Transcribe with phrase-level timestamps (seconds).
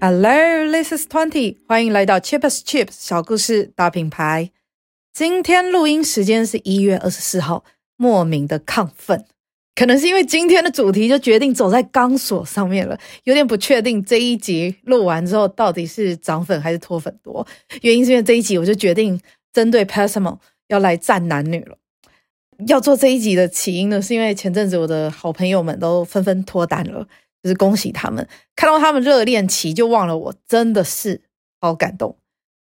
[0.00, 4.52] Hello, this is Twenty，欢迎来到 Chips Chips 小故事大品牌。
[5.12, 7.64] 今天录音时间是一月二十四号，
[7.96, 9.24] 莫名的亢奋，
[9.74, 17.44] 可能是因为今天的主题就决定走在钢索上面了，有点不确定这一集录完之后到底是涨粉还是脱粉多。
[17.82, 19.20] 原因是因为这一集我就决定
[19.52, 21.76] 针对 Pessimo 要来战男女了。
[22.68, 27.08] 要做这一集的起因呢，是因为前阵子我的好朋友们都纷纷脱单了。
[27.42, 31.20] 就是恭喜他们，看到他们热恋期就忘了我，真的是
[31.60, 32.16] 好感动。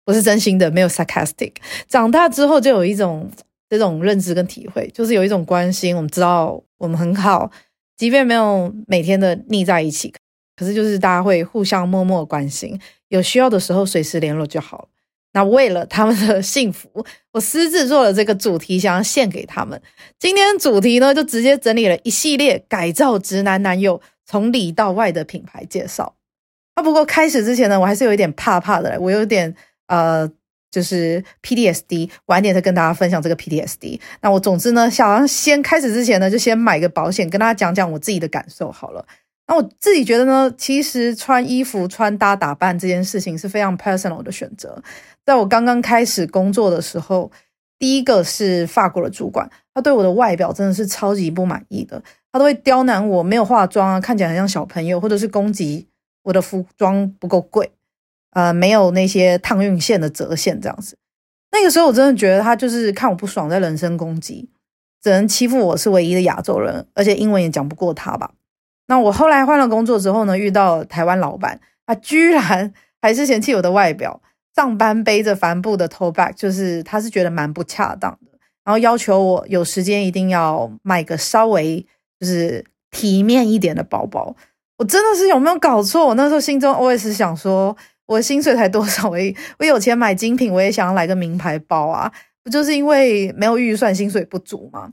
[0.06, 1.52] 我是真心的，没有 sarcastic。
[1.88, 3.30] 长大之后就有一种
[3.68, 5.94] 这种认知跟体会，就是有一种关心。
[5.94, 7.50] 我们知道我们很好，
[7.96, 10.12] 即便没有每天的腻在一起，
[10.56, 14.88] 可是就是大家会互相默默关心，有需要的时候随时联络就好了。
[15.32, 16.88] 那为了他们的幸福，
[17.32, 19.80] 我私自做了这个主题，想要献给他们。
[20.18, 24.00] 今天主题呢，就直接整理了一系列改造直男男友。
[24.30, 26.14] 从里到外的品牌介绍。
[26.74, 28.96] 啊，不过开始之前呢，我还是有一点怕怕的。
[29.00, 29.52] 我有点
[29.88, 30.30] 呃，
[30.70, 33.98] 就是 PTSD，晚点再跟大家分享这个 PTSD。
[34.20, 39.04] 那我总之呢，想要先开始之前呢，就先买个保险，跟大家讲讲我自己的感受好了。
[39.48, 44.80] 那我自己觉得呢，其实穿衣服、穿搭打扮这件事情是非常 personal 的选择。
[45.26, 47.32] 在我刚刚开始工作的时候，
[47.80, 52.02] 第一个是法国的主管，对我的外表真的是超级不满意的。
[52.32, 55.88] 他都会刁难我，没有化妆啊，看起来很像小朋友，或者是攻击
[56.22, 57.72] 我的服装不够贵，
[58.32, 60.96] 呃，没有那些烫熨线的折线这样子。
[61.52, 64.48] 那个时候我真的觉得他就是看我不爽，在人身攻击，
[65.02, 68.30] 只能欺负我是唯一的亚洲人，而且英文也讲不过他吧。
[68.86, 74.22] 那我后来换了工作之后呢，遇到台湾老板，他居然还是嫌弃我的外表，
[74.54, 78.29] 上班背着帆布的 tote bag，就是他是觉得蛮不恰当的，
[78.64, 81.86] 然后要求我有时间一定要买个稍微。
[82.20, 84.36] 就是体面一点的包包，
[84.76, 86.06] 我真的是有没有搞错？
[86.06, 87.74] 我那时候心中 always 想说，
[88.04, 89.08] 我的薪水才多少？
[89.08, 89.16] 我
[89.58, 92.12] 我有钱买精品，我也想要来个名牌包啊！
[92.44, 94.92] 不就是因为没有预算，薪水不足吗？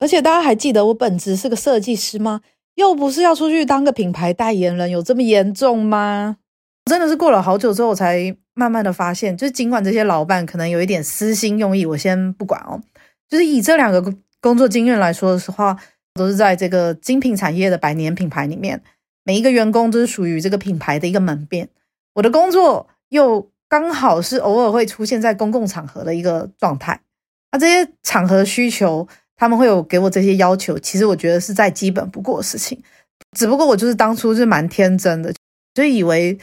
[0.00, 2.40] 而且大家还记得我本职是个设计师吗？
[2.74, 6.38] 又不是要出去当个品牌代言人，有这么严重吗？
[6.86, 12.80] 真的是过了好久之后，我才慢慢的发现，就是尽管这些老板可能有一点私心用意，我先不管哦。
[13.28, 15.78] 就是以这两个工作经验来说的话。
[16.14, 18.82] 都是在这个精品产业的百年品牌里面，
[19.24, 21.70] 每一个员工都是属于这个品牌的一个门面。
[22.12, 27.00] 我的工作又刚好是偶尔会出现在公共场合的一个状态。
[27.50, 32.78] 那这些场合需求，他们会有给我这些要求，其实我觉得是再基本不过的事情。
[33.34, 35.32] 只不过我就是当初是蛮天真的，
[35.72, 36.38] 就以为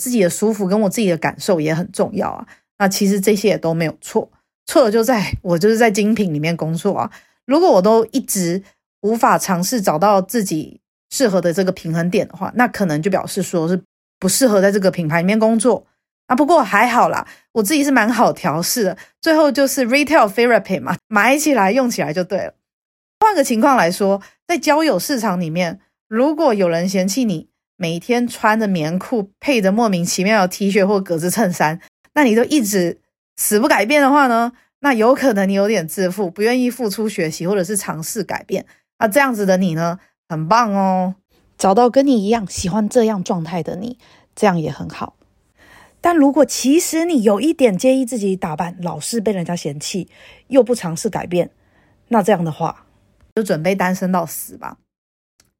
[0.00, 2.46] 自己的舒服跟我自己的感受也很重要啊。
[2.78, 4.32] 那其实这些也都没有错，
[4.64, 7.10] 错的就在我就是在精品里面工作啊。
[7.44, 8.62] 如果我都一直
[9.02, 10.80] 无法尝试找到自己
[11.10, 13.82] 适合的这个平衡点的话，那可能就表示说是
[14.18, 15.86] 不适合在这个品牌里面工作
[16.26, 16.34] 啊。
[16.34, 18.96] 不过还好啦，我自己是蛮好调试的。
[19.20, 22.54] 最后就是 retail therapy 嘛，买起来用起来就对了。
[23.20, 25.78] 换个情况来说，在交友市场里面，
[26.08, 27.49] 如果有人嫌弃你
[27.80, 31.80] 每天穿着棉裤配着莫名其妙的 T 恤或格子衬衫，
[32.12, 33.00] 那你都一直
[33.38, 38.66] 死不改变的话呢，那有可能你有点自负，不愿意付出学习或者是尝试改变。
[38.98, 39.98] 那这样子的你呢，
[40.28, 41.14] 很棒哦，
[41.56, 43.96] 找到跟你一样喜欢这样状态的你，
[44.36, 45.16] 这样也很好。
[46.02, 50.10] 但如果其实你有一点介意自己打扮，老是被人家嫌弃，
[50.48, 51.50] 又不尝试改变，
[52.08, 52.84] 那这样的话，
[53.36, 54.76] 就准备单身到死吧。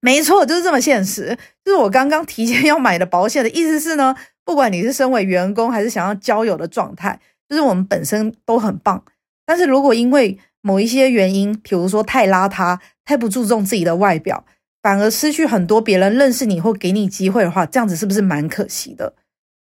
[0.00, 1.36] 没错，就是这么现实。
[1.64, 9.04] 就是我刚刚提前要买的保险的意思是呢，不管你是身为员工还是想要交友的状态，就是我们本身都很棒。
[9.44, 14.44] 但是如果因为某一些原因，比如说太邋遢，太不注重自己的外表，
[14.82, 19.14] 反而失去很多别人认识你或给你机会的话，这样子是不是蛮可惜的？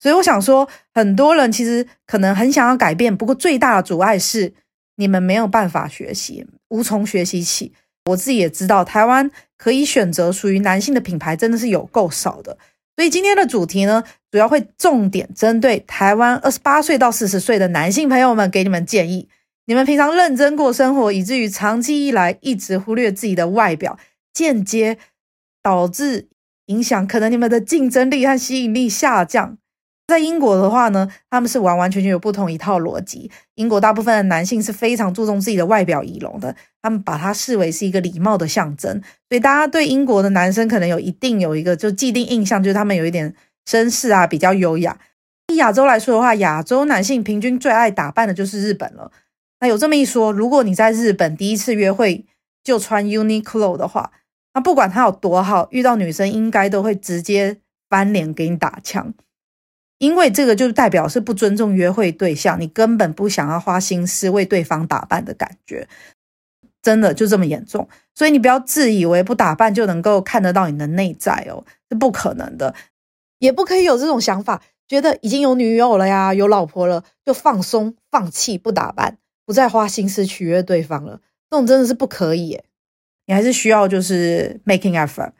[0.01, 4.53] 所以我想说，很多人其实可能很想要改变，不过最大的阻碍是
[4.97, 7.73] 你们没有办法学习，无从学习起。
[8.07, 9.31] 我自己也知道，台湾
[9.65, 12.59] 可以选择属于男性的品牌真的是有够少的。
[12.97, 19.27] 所以今天的主题呢，主要会重点针对台湾二十八岁到四十岁的男性朋友们，给你们建议。
[19.65, 23.99] 你们平常认真过生活，以至于长期以来一直忽略自己的外表，
[24.35, 24.99] 间接
[25.63, 26.29] 导致
[26.67, 29.57] 影响，可能你们的竞争力和吸引力下降。
[30.07, 33.31] 在英国的话呢，他们是完完全全有不同一套逻辑。
[33.55, 39.01] 英国大部分的男性是非常注重自己的外表仪容的，他们把它视为是一个礼貌的象征。
[39.29, 43.35] 所以大家对英国的男生可能有一定有一个就既定印象，就是他们有一点
[43.67, 44.99] 绅士啊，比较优雅。
[45.53, 49.11] 以亚洲来说的话，亚洲男性平均最爱打扮的就是日本了。
[49.61, 52.27] 那有这么一说，如果你在日本第一次约会
[52.63, 54.13] 就穿 Uniqlo 的话，
[54.53, 57.59] 那不管他有多好，遇到女生应该都会直接
[57.89, 59.15] 翻脸给你打枪，
[60.05, 65.89] 因为这个就代表是不尊重约会对象，你根本不想要花心思为对方打扮的感觉，
[66.83, 67.89] 真的就这么严重。
[68.15, 72.75] 所以你不要自以为不打扮就能够看得到你的内在哦，是不可能的，
[73.39, 79.17] 也不可以有这种想法，觉得已经有女友了呀，有老婆了，就放松放弃不打扮，
[79.47, 82.65] 不再花心思取悦对方了，这种真的是不可以耶。
[83.27, 85.33] 你还是需要就是 making effort。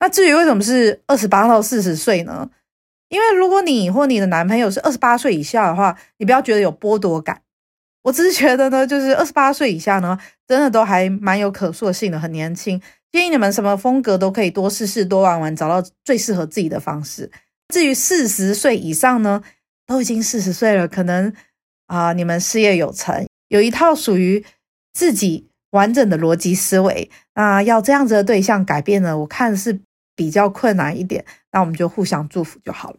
[0.00, 2.50] 那至于为什么是二十八到四十岁呢？
[3.08, 7.40] 因为如果你或你的男朋友是二十八岁以下的话，你不要觉得有剥夺感。
[8.02, 12.80] 我只是觉得呢，就是二十八岁以下呢，真的都还蛮有可塑性的，很年轻。
[13.10, 17.30] 建议你们什么风格都可以多试试、多玩玩，找到最适合自己的方式。
[17.68, 19.42] 至于四十岁以上呢，
[19.86, 21.32] 都已经四十岁了，可能
[21.86, 24.44] 啊、你们事业有成，有一套属于
[24.92, 25.46] 自己。
[25.72, 29.18] 完整的逻辑思维，那要这样子的对象改变呢？
[29.18, 29.78] 我看是
[30.18, 31.24] 比较困难一点。
[31.52, 32.96] 那我们就互相祝福就好了。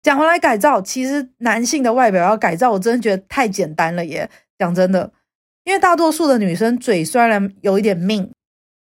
[0.00, 4.30] 讲回来改造，其实男性的外表要改造，我真的觉得太简单了耶。
[4.56, 5.12] 讲真的，
[5.64, 8.30] 因为大多数的女生嘴虽然有一点命，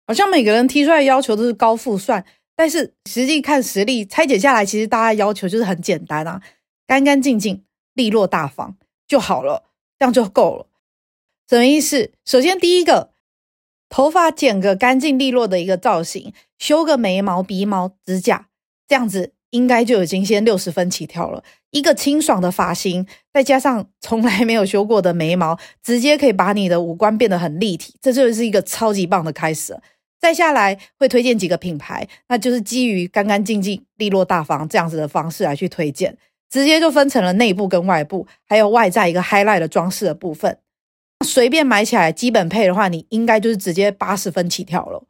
[0.05, 2.23] 好像每个人提出来要求都是高富帅，
[2.55, 6.39] 但是实际看实力拆解下来，其实大家要求就是很简单啊，
[6.85, 7.65] 干干净净、
[7.95, 8.77] 利落大方
[9.07, 9.63] 就好了，
[9.97, 10.67] 这样就够了。
[11.49, 12.11] 什么意思？
[12.23, 13.11] 首先，第一个，
[13.89, 18.47] 头发剪个干净利落的一个造型，修个眉毛、鼻毛、指甲，
[18.87, 21.43] 这样子应该就已经先六十分起跳了。
[21.71, 29.79] 一个清爽的发型，再加上从来没有修过的眉毛，直接可以把你的五官变得很立体，这就是一个超级棒的开始。
[30.19, 36.17] 再下来会推荐几个品牌，那就是基于干干净净、利落大方这样子的方式来去推荐，
[36.49, 40.57] 直接就分成了内部跟外部，还有外在一个 highlight 的装饰的部分。
[41.25, 45.03] 随便买起来，基本配的话，你应该就是直接八十分起跳了。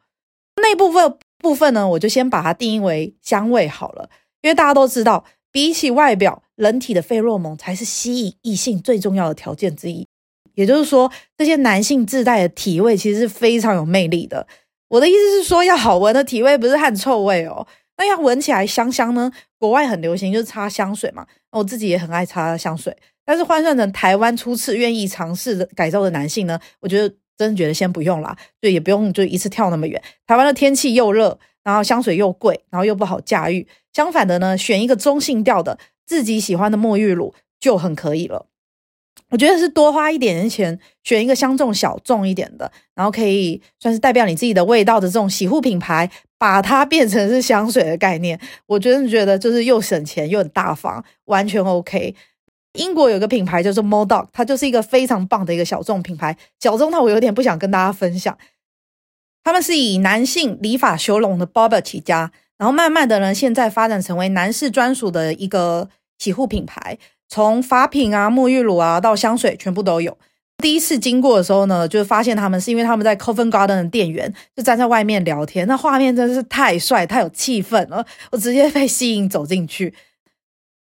[0.56, 4.10] 那部分部分呢，我就先把它定义为香味好了，
[4.42, 10.06] 因为大家都知道，比起外表，人体的费洛蒙才是吸引异性最重要的条件之一。
[10.54, 14.46] 也就是说，这些男性自带的体味其实是非常有魅力的。
[14.88, 17.66] 我的意思是说，要好闻的体味，不是汗臭味哦。
[17.96, 19.30] 那要闻起来香香呢？
[19.58, 21.26] 国外很流行，就是擦香水嘛。
[21.52, 22.94] 我自己也很爱擦香水。
[23.30, 30.02] 但是换算成台湾初次愿意尝试改造的男性呢，我觉得真的觉得先不用啦，就也不用就一次跳那么远。
[30.26, 33.68] 台湾的天气又热，然后香水又贵，然后又不好驾驭。
[33.92, 38.46] 相反的呢，选一个中性调的自己喜欢的沐浴乳就很可以了。
[39.28, 48.40] 我觉得是多花一点点钱，选一个相中小众一点的，然后可以算是代表你自己的味道的这种洗护品牌，把它变成是香水的概念。
[48.66, 52.16] 我真的觉得就是又省钱又很大方，完全 OK。
[52.74, 56.36] 英国有个品牌叫做 Modoc，它就是一个非常棒的一个小众品牌。
[56.60, 58.36] 小众到我有点不想跟大家分享。
[59.42, 65.88] 他们是以男性理发修容的 barber 起家，然后慢慢的呢，现在发展成为男士专属的一个
[66.18, 70.16] 洗护品牌，从发品啊、沐浴乳啊到香水，全部都有。
[70.58, 79.94] 第一次经过的时候呢，就发现他们是因为他们在 Covent Garden 的店员就站在外面聊天，那画面真的是太帅、太有气氛了，我直接被吸引走进去。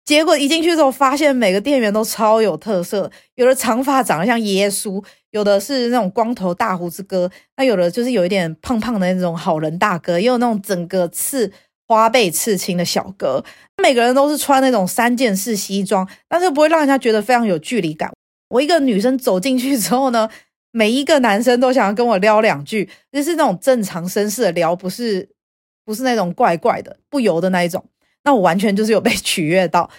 [0.10, 11.52] 结果一进去之后，发现每个店员都超有特色，有的长发长得像耶稣，有的是那种光头大胡子哥，那有的就是有一点胖胖的那种好人大哥，也有那种整个刺
[11.88, 13.46] 花背刺青的小哥。
[13.84, 18.12] 每个人都是穿那种三件式西装，但是不会让人家觉得非常有距离感。
[18.50, 20.28] 我一个女生走进去之后呢，
[20.72, 25.30] 每一个男生都想要跟我撩两句，就是那种正常绅士的撩，不是
[25.86, 27.86] 不是那种怪怪的不油的那一种。
[28.26, 29.90] 那我完全就是有被取悦到，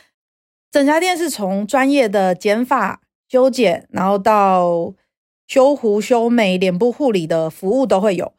[0.71, 4.95] 整家店是从专业的剪发、修剪，然后到
[5.49, 8.33] 修胡、修眉、脸部护理的服务都会有。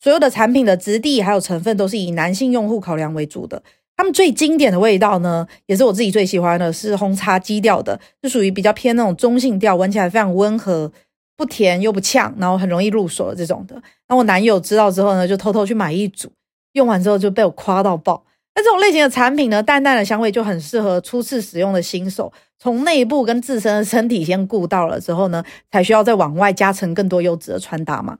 [0.00, 3.62] 所有的产品的质地还有成分都是以男性用户考量为主的。
[3.96, 10.90] 他们最经典的味道呢，也是我自己最喜欢的，是红茶基调的，是属于比较偏那种中性调，闻起来非常温和，
[11.36, 13.80] 不甜又不呛，然后很容易入手的这种的。
[14.08, 16.32] 那我男友知道之后呢，就偷偷去买一组，
[16.72, 18.24] 用完之后就被我夸到爆。
[18.56, 28.16] 那这种类型的产品呢，淡淡的香味就很适合初次使用的新手，从内部跟自身的身体先顾到了之后呢，才需要再往外加成更多优质的穿搭嘛。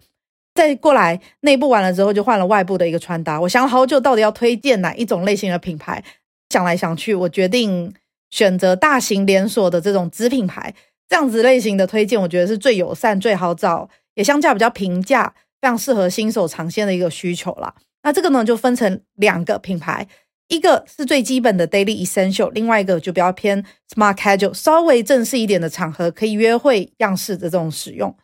[0.55, 3.41] 再过来内部完了之后，就换了外部的一个穿搭。
[3.41, 6.03] 我想了好久，到底要推荐哪一种类型的品牌？
[6.51, 7.93] 想来想去，我决定
[8.31, 10.75] 选择大型连锁的这种子品牌，
[11.09, 17.75] 这样子类型的推荐，我觉得是最友善、最好找，也相较比较平价，非常适合新手尝鲜的一个需求啦。
[18.03, 20.07] 那这个呢，就分成两个品牌。
[20.49, 28.15] 一个是最基本的 daily essential，另外一个就比较偏 smart casual，稍微正式一点的场合可以约会样式的这种使用。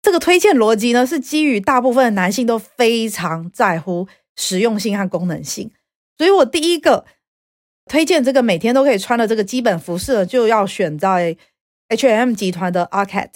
[0.00, 5.70] 这个推荐逻辑呢，是基于大部分的男性都非常在乎实用性和功能性，
[6.16, 7.04] 所以我第一个
[7.86, 11.36] 推荐这个每天都可以穿的这个基本服饰，就要选在
[11.88, 13.30] H&M 集团的 Arket。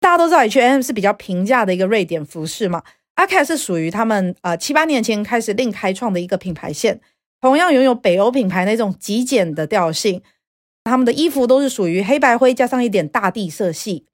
[0.00, 2.82] 大家都知道 H&M 是比较平价的一个瑞典服饰嘛
[3.16, 7.00] ，Arket 是属于他们呃七八年前开始另开创的一个品牌线，
[7.40, 10.22] 同样拥有北欧品牌那种极简的调性。
[10.84, 14.06] 他们的衣服都是属于黑白灰加上一点大地色系，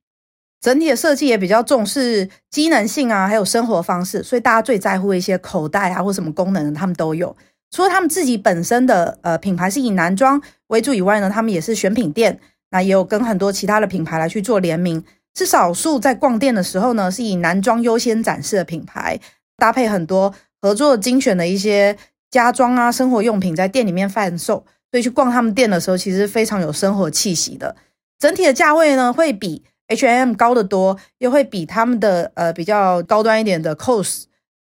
[0.58, 7.36] 整体的设计也比较重视机能性啊，还有生活方式，所以大家最在乎一些口袋啊或什么功能，他们都有。
[7.70, 19.20] 除了他们自己本身的呃品牌是以男装为主以外呢，他们也是选品店，那也有跟很多其他的品牌来去做联名，是少数在逛店的时候呢是以男装优先展示的品牌，
[19.58, 21.96] 搭配很多合作精选的一些
[22.32, 24.66] 家装啊生活用品在店里面贩售。
[24.90, 27.76] 所以去逛他们店的时候，其实非常有生活气息的。
[28.18, 34.24] 整体的价位呢，会比 H&M 高得多，又会比他们的呃比较高端一点的 COS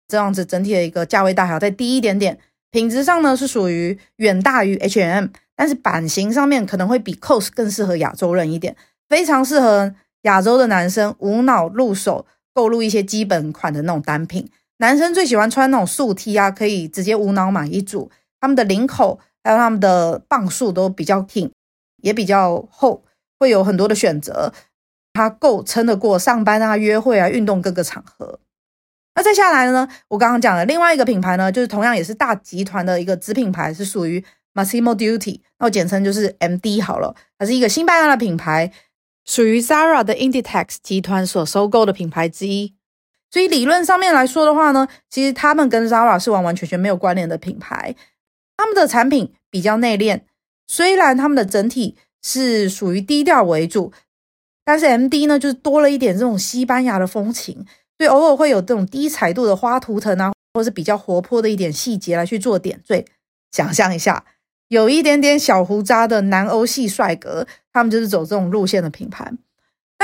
[0.08, 2.38] 这样子整体的一个价位大小再低一点点。
[2.70, 8.74] 品质上呢是属于远大于 H&M，但是版型上面可能会比 COS 更适合亚洲人一点，
[9.10, 14.48] 非常适合亚洲的男生无脑入手购入一些基本款的那种单品。
[14.78, 19.20] 男生最喜欢穿那种素 T 啊，可以直接无脑买一组，他们的领口。
[19.46, 21.52] 还有他们的磅数都比较挺，
[21.98, 23.04] 也比较厚，
[23.38, 24.54] 会有很多的选择，
[25.12, 28.40] 它够撑得过上班啊、约会啊、运动各个场合。
[29.14, 37.14] 那再下来呢，我刚刚讲的另外一个品牌呢，就是同样也是大集团的一个子品牌，是属于 Massimo Dutti，那我简称就是 MD 好了。
[37.38, 38.72] 它是一个西班牙的品牌，
[39.26, 42.74] 属于 Zara 的 Inditex 集团所收购的品牌之一。
[43.34, 47.96] 所以理论上面来说的话呢，其实他们跟 Zara 是完完全全没有关联的品牌。
[48.56, 50.20] 他们的产品比较内敛，
[50.68, 53.92] 虽然他们的整体是属于低调为主，
[54.64, 57.66] 但是 MD 呢，就是多了一点这种西班牙的风情，
[57.98, 63.04] 所以偶尔会有这种低彩度的花图腾啊，或是比较活泼的一点细节来去做点缀。
[63.50, 64.24] 想象一下，
[64.68, 69.32] 有一点点小胡渣的南欧系帅哥，他们就是走这种路线的品牌。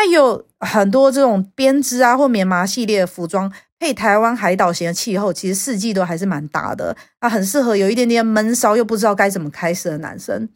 [0.01, 3.53] 那有很多这种编织啊或棉麻系列的服装。
[3.79, 6.97] 配台湾海岛型的气候，其实四季都还是蛮搭的。
[7.19, 10.49] 啊很适合有一点点闷骚又不知道该怎么开始的男生。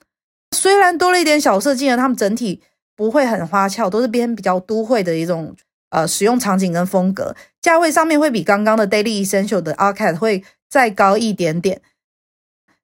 [0.55, 2.63] 虽然多了一点小设计呢，他们整体
[2.97, 5.55] 不会很花俏，都是偏比较都会的一种
[5.91, 7.35] 呃使用场景跟风格。
[7.61, 11.81] 价位上面会比刚刚的 Daily Essential 的 arkat 会再高一点点，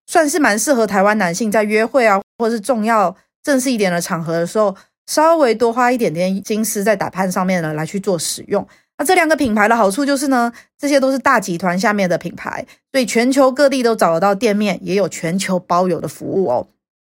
[0.06, 4.74] 算是蛮适合台湾男性在约会啊，或是重要正式一点的场合的时候，
[5.10, 8.64] 稍微多花一点点心思在打扮上面呢，来去做使用。
[8.96, 16.68] 那这两个品牌的好处就是呢，这些都是大集团下面的品牌，所以全球各地都找得到店面，也有全球包邮的服务哦。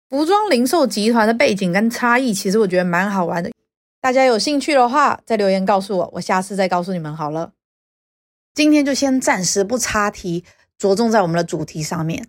[0.10, 3.51] 服装零售集团的背景跟差异，其实我觉得蛮好玩的。
[4.00, 7.51] 大家有兴趣的话，再留言告诉我，我下次再告诉你们好了。
[8.53, 10.46] 今天就先暂时不插题，
[10.77, 12.25] 着重在我们的主题上面。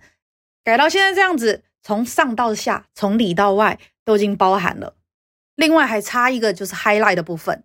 [0.65, 4.95] 改到现在这样子，从上到下，从里到外都已经包含了。
[5.61, 7.63] 另外还差一个就是 highlight 的部分。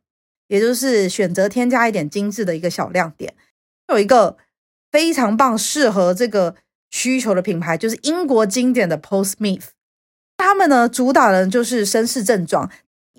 [0.48, 3.34] 也就是选择添加一点精致的一个小亮点，
[3.88, 4.38] 有一个
[4.92, 6.56] 非常棒适合这个
[6.92, 9.70] 需求的品牌，就是英国经典的 Post Smith。
[10.38, 12.70] 他们呢主打的就是绅士正装，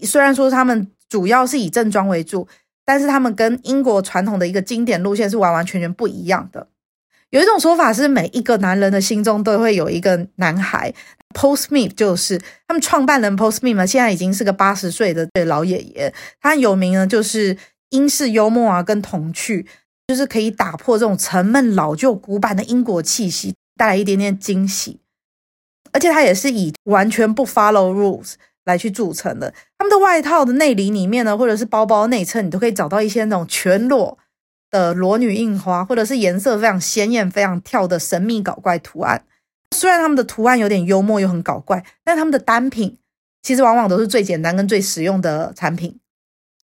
[0.03, 2.47] 虽然说他们主要是以正装为主，
[2.85, 6.69] 但是他们跟英国传统的一个经典路线是完完全全不一样的。
[7.37, 10.91] 有一种说法是，每一个男人的心中都会有一个男孩。
[11.35, 16.15] Paul Smith 就是他们创办人 Paul Smith 嘛，现在已经是个八十岁的老爷爷。
[16.41, 17.55] 他有名呢，就是
[17.91, 19.67] 英式幽默啊，跟童趣，
[20.07, 25.01] 就是可以打破这种沉闷老旧古板的英国气息，带来一点点惊喜。
[25.93, 29.53] 而且他也是以完全不 follow rules 来去著称的。
[29.77, 34.17] 他们的外套的内里里面呢，或者是包包内衬，你都可以找到一些那种全裸
[34.71, 39.25] 的裸女印花，或者是颜色非常鲜艳、非常跳的神秘搞怪图案。
[39.75, 42.99] 虽然他们的图案有点幽默又很搞怪，但他们的单品
[43.43, 45.99] 其实往往都是最简单跟最实用的产品。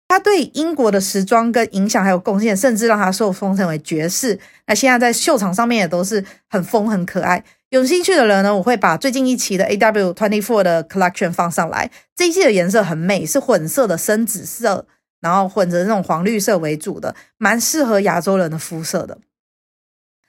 [0.09, 4.39] 它对英国的时装跟影响还有贡献，甚至让它受封称为爵士。
[4.67, 7.45] 那现在在秀场上面也都是很疯很可爱。
[7.69, 11.89] 有兴趣的人呢，我会把最近一期的 AW24 的 collection 放上来。
[12.17, 14.87] 这一季的颜色很美，是混色的深紫色，
[15.21, 19.19] 然后混着那种黄绿色为主的，蛮适合亚洲人的肤色的。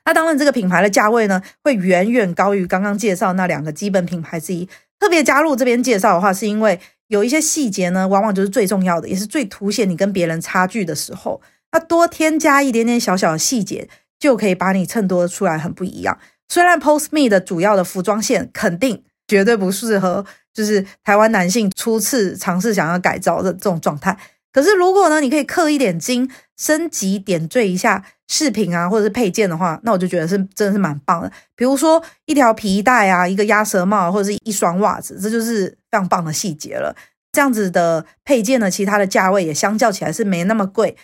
[0.05, 4.67] 那当然，这个品牌的价位呢，会远远高于刚刚介绍那两个基本品牌之一。
[4.99, 11.41] 特别加入这边介绍的话，是因为有一些细节呢，往往就是最重要的，也是最凸显你跟别人差距的时候。
[11.71, 13.87] 那多添加一点点小小的细节，
[14.19, 16.19] 就可以把你衬托出来很不一样。
[16.49, 24.17] 虽然 Post Me 的主要的服装线肯定绝对不适合，就是台湾男性初次尝试想要改造的这种状态，
[24.51, 31.31] 可是如果呢，你可以氪一点金，升级点缀一下饰品啊，或者是配件的话，那我就觉得是真的是蛮棒的。
[31.55, 36.93] 比如说一条皮带啊，一个鸭舌帽，或者是一双袜子，这就是非常棒的细节了。
[37.31, 40.97] 这样子的配件呢，其他的价位也相较起来是没那么贵，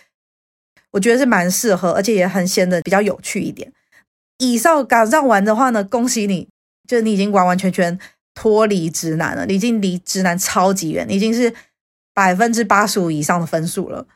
[0.90, 3.72] 我觉得是蛮适合，而且也很显得比较有趣一点。
[4.36, 6.46] 以上赶上完的话呢，恭喜你，
[6.86, 7.98] 就你已经完完全全
[8.34, 11.54] 脱离直男了，你已经离直男超级远，你已经是。
[12.18, 14.08] 百分之八十五以上的分数了。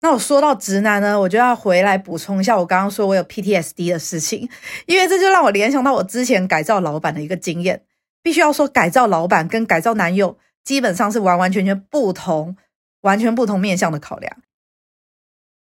[0.00, 4.48] 那我说到直男呢，我就要回来补充一下我刚刚说我有 PTSD 的事情，
[4.86, 7.82] 因为这就让我联想到我之前改造老板的一个经验。
[8.22, 12.56] 必须要说，改造老板跟改造男友基本上是完完全全不同、
[13.00, 14.36] 完全不同面向的考量。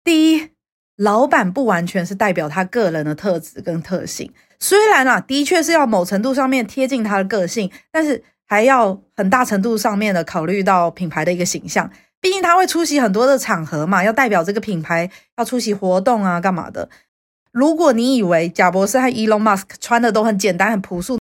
[0.04, 0.50] 第一，
[0.96, 8.24] 老板不完全是代表他个人的特质跟特性，虽然啊，的确是要某程度上面贴近他的个性，但是。
[8.48, 16.90] 还要很大程度上面的考虑到品牌的一个形象，毕竟他会出席很多的场合嘛，要代表这个品牌，要出席活动啊，干嘛的？
[17.52, 21.20] 如果你以为贾博士和 Elon Musk 穿的都很简单、很朴素，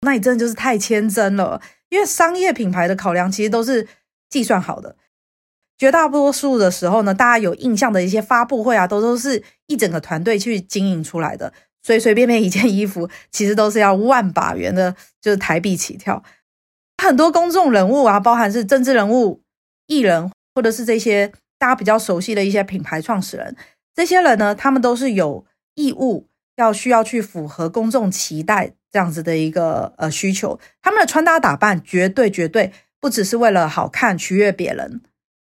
[0.00, 1.60] 那你真的就是太天真了。
[1.90, 3.86] 因为商业品牌的考量其实都是
[4.28, 4.96] 计算好的，
[5.78, 11.52] 绝大多数的时候呢，大家有印象的一些发布会啊，都都是一整个团队去经营出来的，
[11.82, 16.22] 随随便便一件衣服，其实都是要万把元的，就是台币起跳。
[17.04, 19.42] 很多公众人物啊，包含是政治人物、
[19.88, 23.54] 艺人，或者是这些大家比较熟悉的一些品牌创始人，
[23.94, 25.44] 这些人呢，他们都是有
[25.74, 30.58] 义务要需要去符合公众期待这样子的一个呃需求。
[30.80, 35.02] 他们的穿搭打扮绝对绝对不只是为了好看取悦别人，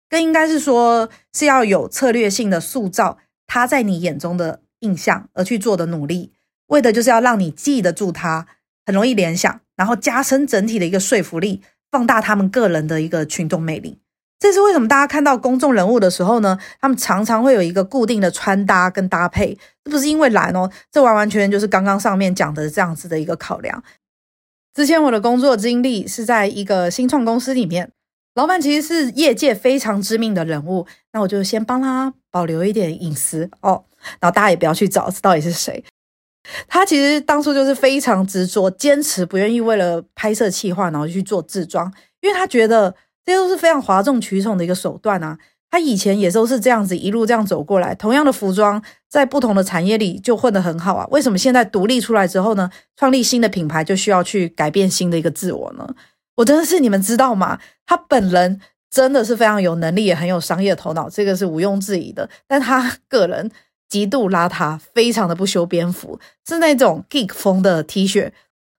[0.09, 6.33] 更应该是说是要有策略性的塑造他在你眼中的印象而去做的努力，
[6.69, 8.47] 为的就是要让你记得住他，
[8.87, 9.61] 很容易联想。
[9.79, 13.99] 然后加深整体的一个说服力，放大他们个人的一个群众魅力。
[14.41, 14.87] 这是为什么？
[14.87, 23.83] 大家看到公众人物的时候呢，他们常常会有一个固定的穿搭跟搭配，这不是因为懒哦，这完完全全就是刚刚上面讲的这样子的一个考量。
[24.75, 27.91] 之前我的工作经历是在一个新创公司里面，
[28.35, 33.85] 老板其实是业界非常知名的人物，那我就先帮他保留一点隐私哦，
[34.21, 35.85] 然后大家也不要去找到底是谁。
[36.67, 45.39] 他其实当初就是非常执着，坚持不愿意为了拍摄企划，然后去做制装，因为他觉得这都是非常哗众取宠的一个手段啊。
[45.71, 51.07] 他以前也都是这样子一路这样走过来，同样的服装在不同的产业里就混得很好啊。
[51.11, 55.87] 为什么现在独立出来之后呢，创立新的品牌就需要去改变新的一个自我呢？
[56.37, 57.59] 我真的是你们知道吗？
[57.85, 58.59] 他本人
[58.91, 62.31] 真的是非常有能力，也很有商业头脑，这个是毋庸置疑的。
[62.47, 63.51] 但他个人。
[63.89, 68.31] 极度邋遢，非常的不修边幅，是那种 geek 风的 T 恤，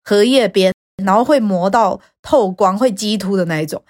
[0.03, 3.83] 荷叶边，然后会磨到透光，会激凸的那一种。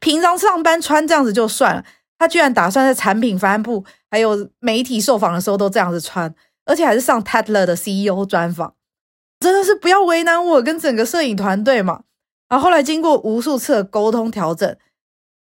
[0.00, 1.84] 平常上班穿这样子就算了，
[2.18, 8.74] 他居然打算在产品发布还有媒体受访的时候都这样子穿，而且还是上 Tatler 的 CEO 专访，
[9.40, 12.04] 真的是不要为难我跟整个摄影团队嘛。
[12.48, 14.76] 然后后来经过无数次的沟通调整，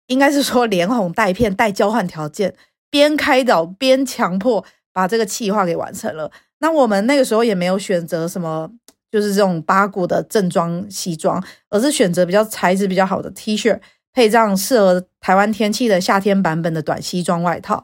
[0.07, 2.55] 应该是说连哄带骗带交换条件，
[2.89, 4.65] 边开导边强迫。
[4.93, 6.31] 把这个企划给完成了。
[6.59, 8.69] 那我们那个时候也没有选择什么，
[9.11, 13.79] 就是这种八股的正装西装，而是选择比较材质比较好的 T 恤，
[14.13, 17.83] 配上适合台湾天气的夏天版本的短西装外套，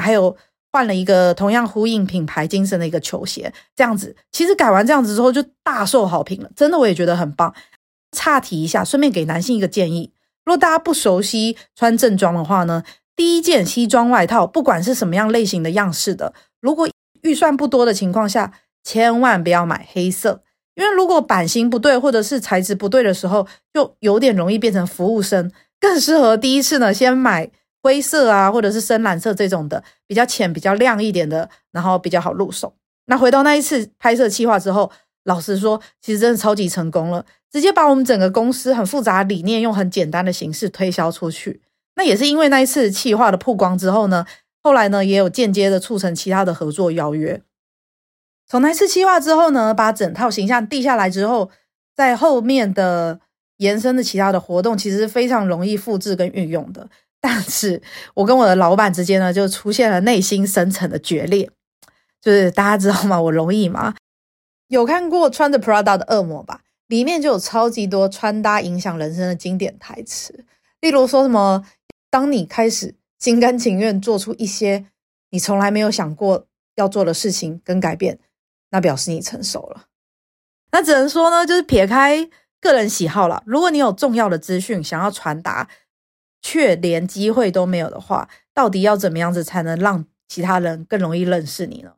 [0.00, 0.36] 还有
[0.70, 3.52] 换了一个同样呼应品牌精神的一个球鞋。
[3.74, 7.54] 这样子，其实改完这样子之后就大受好评了，真的我也觉得很棒。
[8.12, 10.12] 岔题一下，顺便给男性一个建议：
[10.44, 12.82] 如果大家不熟悉穿正装的话呢，
[13.18, 16.88] 第一件西装外套，不管是什么样类型的样式的，如果
[17.22, 18.52] 预算不多的情况下，
[18.84, 20.44] 千万不要买黑色，
[20.76, 25.50] 因为如果版型不对或者是材质不对的时候，就有点容易变成服务生。
[25.80, 27.50] 更适合第一次呢，先买
[27.82, 32.72] 灰色啊，或者是深蓝色这种的，比较浅、比较亮一点的，然后比较好入手。
[33.06, 34.92] 那回到那一次拍摄企划之后，
[35.24, 41.60] 老实说，其实真的超级成功了，直接把我们整个公司很复杂的理念用很简单的形式推销出去。
[41.98, 44.24] 那也是因为那一次企划的曝光之后呢，
[44.62, 47.42] 后来呢也有间接的促成其他的合作邀约。
[48.46, 51.50] 从那次企划之后呢，把整套形象定下来之后，
[51.96, 53.18] 在后面的
[53.56, 56.88] 延伸的其他的活动，其实是非常容易复制跟运用的。
[57.20, 57.82] 但是
[58.14, 61.50] 我跟我的老板之间呢，就出现了内心深层的决裂，
[62.22, 63.20] 就是大家知道吗？
[63.20, 63.96] 我容易吗？
[64.68, 66.60] 有看过穿着 Prada 的恶魔吧？
[66.86, 70.44] 里面就有超级多穿搭影响人生的经典台词，
[70.80, 71.64] 例如说什么。
[72.10, 74.86] 当你开始心甘情愿做出一些
[75.30, 78.18] 你从来没有想过要做的事情跟改变，
[78.70, 79.86] 那表示你成熟了。
[80.70, 82.28] 那只能说呢，就是撇开
[82.60, 83.42] 个人喜好了。
[83.46, 85.68] 如果你有重要的资讯想要传达，
[86.40, 91.94] 却连机会都没有的话，到底要怎么样子才能让其他人更容易认识你呢？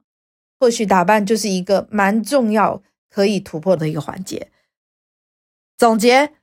[0.59, 4.51] 或许打扮就是一个蛮重要可以突破的一个环节。
[5.77, 6.35] 总结，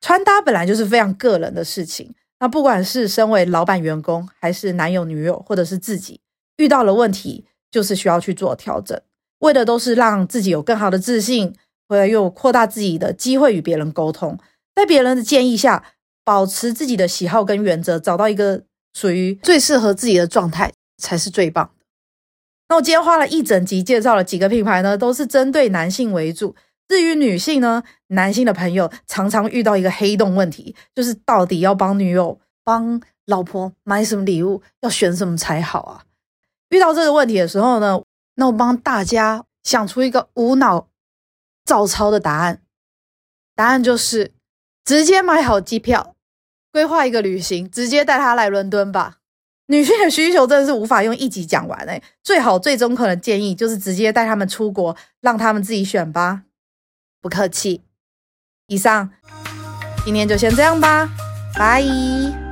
[0.00, 2.14] 穿搭本来就是非常个人的事情。
[2.38, 6.20] 那不管是身为老板、员工，还是男友、女友，或者是自己
[6.58, 9.00] 遇到了问题，就是需要去做调整，
[9.38, 11.54] 为的都是让自己有更好的自信，
[11.88, 14.38] 或者又扩大自己的机会与别人沟通。
[14.74, 15.82] 在别人的建议下，
[16.24, 21.70] 保持自己的喜好跟原则，找到一个属于最适合自己的状态，才是最棒。
[22.68, 26.54] 那我今天花了一整集介绍了几个品牌呢，都是针对男性为主。
[26.88, 36.04] 至于女性呢，男性的朋友常常遇到一个黑洞问题，就是到底要帮女友、帮老婆买什么礼物，要选什么才好啊？
[36.70, 38.00] 遇到这个问题的时候呢，
[38.36, 40.88] 那我帮大家想出一个无脑
[41.64, 42.62] 照抄的答案，
[43.54, 44.32] 答案就是
[44.84, 46.14] 直接买好机票，
[46.72, 49.18] 规划一个旅行，直接带她来伦敦吧。
[49.66, 56.44] 女性的需求真的是无法用一集讲完哎，最好最中肯的建议就是直接带他们出国，让他们自己选吧。
[57.26, 57.82] 不客气。
[58.68, 59.10] 以上，
[60.04, 61.08] 今天就先这样吧，
[61.58, 62.45] 拜。